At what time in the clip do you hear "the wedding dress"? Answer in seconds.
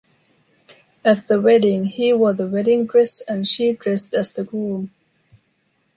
2.33-3.21